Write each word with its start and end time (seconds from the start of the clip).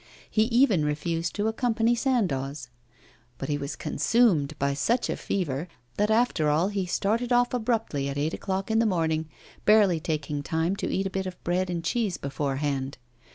He 0.31 0.45
even 0.45 0.83
refused 0.83 1.35
to 1.35 1.47
accompany 1.47 1.93
Sandoz. 1.93 2.69
But 3.37 3.49
he 3.49 3.57
was 3.59 3.75
consumed 3.75 4.57
by 4.57 4.73
such 4.73 5.11
a 5.11 5.15
fever, 5.15 5.67
that 5.97 6.09
after 6.09 6.49
all 6.49 6.69
he 6.69 6.87
started 6.87 7.31
off 7.31 7.53
abruptly 7.53 8.09
at 8.09 8.17
eight 8.17 8.33
o'clock 8.33 8.71
in 8.71 8.79
the 8.79 8.87
morning, 8.87 9.29
barely 9.63 9.99
taking 9.99 10.41
time 10.41 10.75
to 10.77 10.91
eat 10.91 11.05
a 11.05 11.11
bit 11.11 11.27
of 11.27 11.43
bread 11.43 11.69
and 11.69 11.83
cheese 11.83 12.17
beforehand. 12.17 12.97